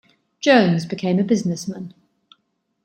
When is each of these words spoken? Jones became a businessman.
Jones 0.39 0.87
became 0.87 1.19
a 1.19 1.23
businessman. 1.23 1.93